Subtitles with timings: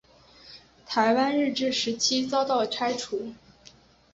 [0.83, 3.33] 台湾日治时期遭到拆除。